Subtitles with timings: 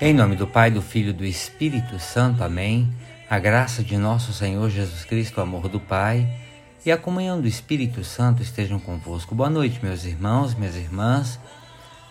[0.00, 2.42] Em nome do Pai, do Filho e do Espírito Santo.
[2.42, 2.92] Amém.
[3.30, 6.28] A graça de nosso Senhor Jesus Cristo, o amor do Pai
[6.84, 9.32] e a comunhão do Espírito Santo estejam convosco.
[9.32, 11.38] Boa noite, meus irmãos, minhas irmãs.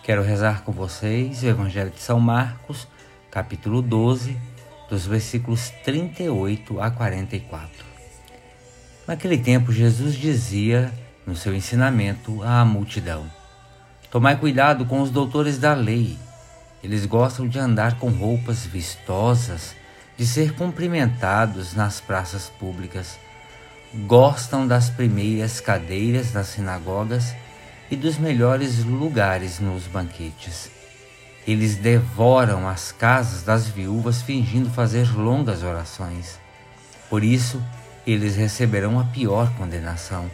[0.04, 2.86] Quero rezar com vocês o Evangelho de São Marcos,
[3.30, 4.36] capítulo 12,
[4.90, 7.70] dos versículos 38 a 44.
[9.08, 10.92] Naquele tempo, Jesus dizia
[11.26, 13.24] no seu ensinamento à multidão:
[14.10, 16.18] Tomai cuidado com os doutores da lei.
[16.82, 19.74] Eles gostam de andar com roupas vistosas,
[20.18, 23.18] de ser cumprimentados nas praças públicas.
[24.06, 27.34] Gostam das primeiras cadeiras nas sinagogas
[27.90, 30.70] e dos melhores lugares nos banquetes.
[31.46, 36.38] Eles devoram as casas das viúvas fingindo fazer longas orações.
[37.10, 37.62] Por isso,
[38.06, 40.30] eles receberão a pior condenação.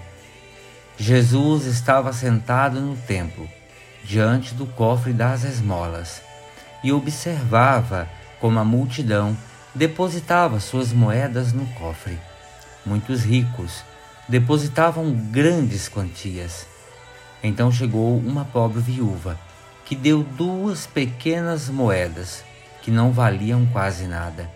[0.96, 3.48] Jesus estava sentado no templo,
[4.04, 6.22] diante do cofre das esmolas,
[6.84, 8.08] e observava
[8.40, 9.36] como a multidão
[9.74, 12.18] depositava suas moedas no cofre.
[12.84, 13.84] Muitos ricos
[14.28, 16.66] depositavam grandes quantias.
[17.42, 19.38] Então chegou uma pobre viúva
[19.84, 22.44] que deu duas pequenas moedas
[22.82, 24.50] que não valiam quase nada.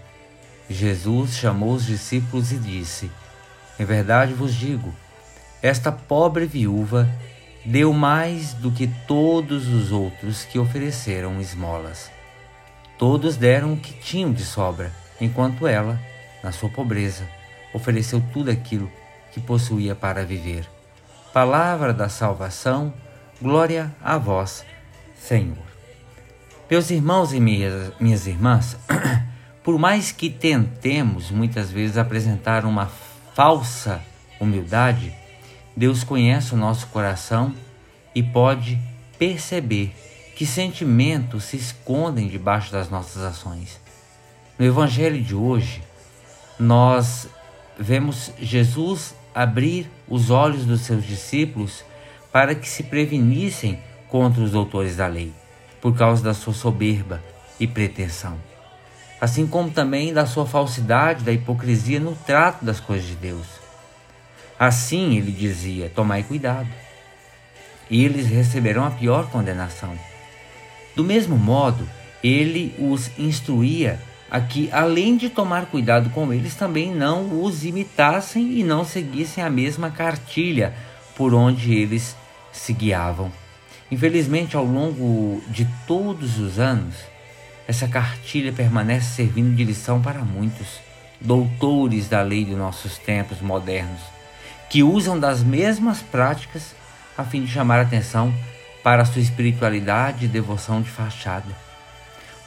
[0.69, 3.11] Jesus chamou os discípulos e disse:
[3.79, 4.95] Em verdade vos digo,
[5.62, 7.09] esta pobre viúva
[7.65, 12.11] deu mais do que todos os outros que ofereceram esmolas.
[12.99, 15.99] Todos deram o que tinham de sobra, enquanto ela,
[16.43, 17.27] na sua pobreza,
[17.73, 18.91] ofereceu tudo aquilo
[19.33, 20.73] que possuía para viver.
[21.35, 22.95] Palavra da salvação,
[23.43, 24.65] glória a vós,
[25.19, 25.67] Senhor.
[26.71, 28.77] Meus irmãos e minhas, minhas irmãs,
[29.65, 32.89] por mais que tentemos muitas vezes apresentar uma
[33.35, 34.01] falsa
[34.39, 35.12] humildade,
[35.77, 37.53] Deus conhece o nosso coração
[38.15, 38.78] e pode
[39.19, 39.93] perceber
[40.37, 43.81] que sentimentos se escondem debaixo das nossas ações.
[44.56, 45.83] No Evangelho de hoje,
[46.61, 47.27] nós
[47.79, 51.85] vemos Jesus abrir os olhos dos seus discípulos
[52.33, 55.33] para que se prevenissem contra os doutores da lei,
[55.81, 57.23] por causa da sua soberba
[57.59, 58.39] e pretensão,
[59.21, 63.47] assim como também da sua falsidade, da hipocrisia no trato das coisas de Deus.
[64.59, 66.69] Assim ele dizia: Tomai cuidado,
[67.91, 69.99] e eles receberão a pior condenação.
[70.95, 71.89] Do mesmo modo,
[72.23, 78.59] ele os instruía a que, além de tomar cuidado com eles, também não os imitassem
[78.59, 80.75] e não seguissem a mesma cartilha
[81.17, 82.17] por onde eles
[82.53, 83.31] se guiavam.
[83.91, 86.95] Infelizmente, ao longo de todos os anos,
[87.69, 90.81] essa cartilha permanece servindo de lição para muitos
[91.21, 94.01] doutores da lei de nossos tempos modernos,
[94.69, 96.75] que usam das mesmas práticas
[97.17, 98.35] a fim de chamar atenção
[98.83, 101.56] para sua espiritualidade e devoção de fachada.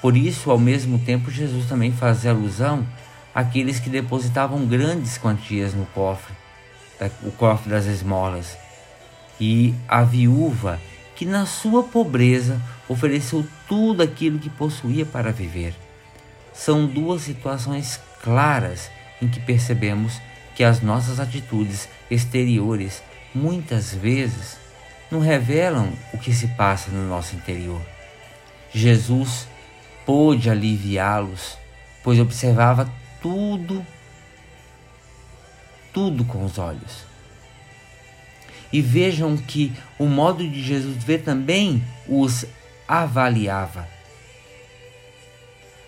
[0.02, 2.86] Por isso, ao mesmo tempo, Jesus também fazia alusão
[3.34, 6.34] àqueles que depositavam grandes quantias no cofre,
[7.24, 8.58] o cofre das esmolas,
[9.40, 10.80] e a viúva
[11.16, 15.76] que, na sua pobreza, ofereceu tudo aquilo que possuía para viver.
[16.54, 18.90] São duas situações claras
[19.22, 20.22] em que percebemos
[20.56, 23.04] que as nossas atitudes exteriores
[23.34, 24.58] muitas vezes
[25.12, 27.82] não revelam o que se passa no nosso interior.
[28.74, 29.48] Jesus
[30.08, 31.58] pôde aliviá-los,
[32.02, 32.90] pois observava
[33.22, 33.86] tudo,
[35.94, 37.06] tudo com os olhos.
[38.72, 42.46] E vejam que o modo de Jesus ver também os
[42.88, 43.86] avaliava.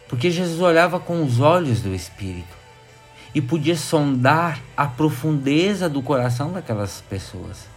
[0.09, 2.57] Porque Jesus olhava com os olhos do Espírito
[3.33, 7.69] e podia sondar a profundeza do coração daquelas pessoas.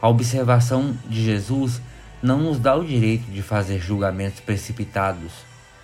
[0.00, 1.80] A observação de Jesus
[2.22, 5.32] não nos dá o direito de fazer julgamentos precipitados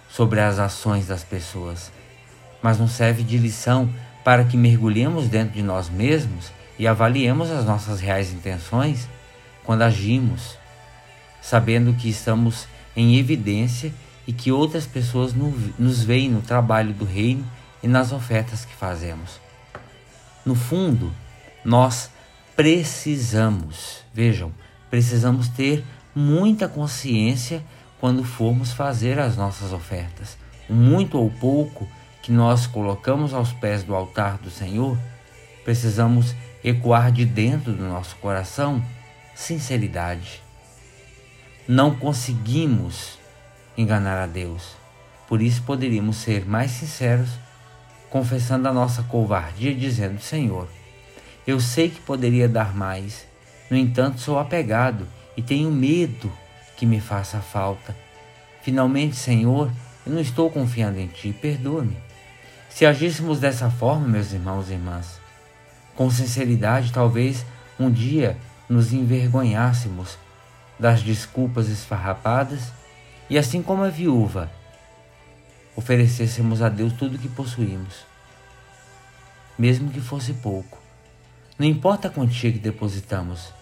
[0.08, 1.92] sobre as ações das pessoas,
[2.62, 3.92] mas nos serve de lição
[4.24, 9.08] para que mergulhemos dentro de nós mesmos e avaliemos as nossas reais intenções
[9.64, 10.56] quando agimos,
[11.40, 12.66] sabendo que estamos
[12.96, 13.92] em evidência
[14.26, 17.46] e que outras pessoas nos veem no trabalho do reino
[17.82, 19.40] e nas ofertas que fazemos.
[20.44, 21.12] No fundo,
[21.64, 22.10] nós
[22.56, 24.52] precisamos, vejam,
[24.90, 27.62] precisamos ter muita consciência
[28.00, 30.36] quando formos fazer as nossas ofertas.
[30.68, 31.88] Muito ou pouco
[32.22, 34.98] que nós colocamos aos pés do altar do Senhor,
[35.64, 38.82] precisamos ecoar de dentro do nosso coração
[39.34, 40.42] sinceridade.
[41.66, 43.18] Não conseguimos
[43.76, 44.76] enganar a Deus.
[45.28, 47.30] Por isso poderíamos ser mais sinceros,
[48.10, 50.68] confessando a nossa covardia, dizendo: Senhor,
[51.46, 53.26] eu sei que poderia dar mais,
[53.70, 56.32] no entanto sou apegado e tenho medo
[56.76, 57.96] que me faça falta.
[58.62, 59.70] Finalmente, Senhor,
[60.04, 61.96] eu não estou confiando em Ti, perdoa-me.
[62.68, 65.20] Se agíssemos dessa forma, meus irmãos e irmãs,
[65.94, 67.44] com sinceridade, talvez
[67.78, 68.36] um dia
[68.68, 70.16] nos envergonhássemos
[70.78, 72.72] das desculpas esfarrapadas
[73.28, 74.50] e, assim como a viúva,
[75.76, 78.06] oferecêssemos a Deus tudo o que possuímos,
[79.58, 80.80] mesmo que fosse pouco.
[81.58, 83.52] Não importa a quantia que depositamos,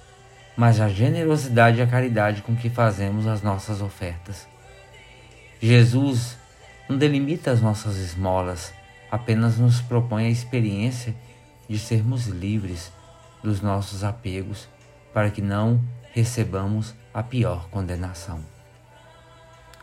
[0.56, 4.46] mas a generosidade e a caridade com que fazemos as nossas ofertas.
[5.60, 6.36] Jesus
[6.88, 8.72] não delimita as nossas esmolas,
[9.10, 11.14] apenas nos propõe a experiência
[11.68, 12.92] de sermos livres
[13.42, 14.68] dos nossos apegos
[15.14, 15.80] para que não
[16.12, 18.40] recebamos a pior condenação.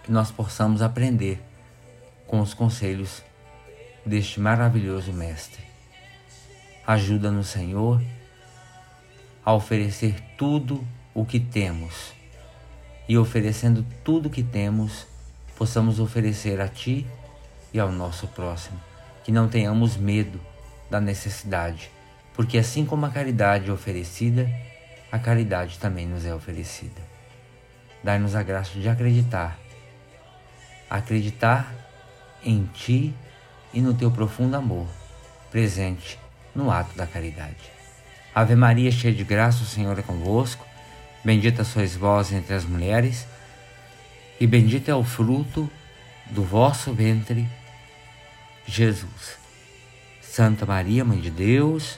[0.03, 1.41] Que nós possamos aprender
[2.25, 3.23] com os conselhos
[4.05, 5.63] deste maravilhoso Mestre.
[6.85, 8.01] Ajuda-nos, Senhor,
[9.47, 12.13] a oferecer tudo o que temos
[13.07, 15.07] e oferecendo tudo o que temos,
[15.55, 17.07] possamos oferecer a Ti
[17.73, 18.77] e ao nosso próximo.
[19.23, 20.37] Que não tenhamos medo
[20.91, 21.89] da necessidade,
[22.33, 24.51] porque assim como a caridade é oferecida,
[25.09, 27.01] a caridade também nos é oferecida.
[28.03, 29.57] Dai-nos a graça de acreditar.
[30.89, 31.73] Acreditar
[32.43, 33.15] em Ti
[33.73, 34.87] e no Teu profundo amor,
[35.49, 36.19] presente
[36.53, 37.76] no ato da caridade.
[38.37, 40.63] Ave Maria, cheia de graça, o Senhor é convosco.
[41.25, 43.27] Bendita sois vós entre as mulheres,
[44.39, 45.67] e bendito é o fruto
[46.27, 47.49] do vosso ventre,
[48.63, 49.39] Jesus.
[50.21, 51.97] Santa Maria, Mãe de Deus,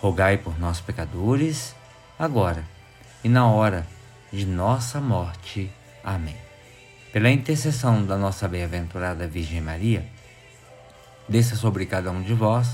[0.00, 1.74] rogai por nós, pecadores,
[2.18, 2.64] agora
[3.22, 3.86] e na hora
[4.32, 5.70] de nossa morte.
[6.02, 6.36] Amém.
[7.12, 10.02] Pela intercessão da nossa bem-aventurada Virgem Maria,
[11.28, 12.70] desça sobre cada um de vós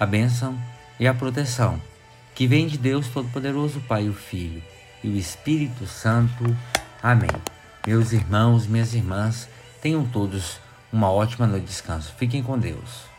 [0.00, 0.58] a bênção
[0.98, 1.91] e a proteção
[2.34, 4.62] que vem de Deus Todo-Poderoso, Pai, o Filho
[5.02, 6.56] e o Espírito Santo.
[7.02, 7.30] Amém.
[7.86, 9.48] Meus irmãos, minhas irmãs,
[9.80, 10.60] tenham todos
[10.92, 12.14] uma ótima noite de descanso.
[12.16, 13.11] Fiquem com Deus.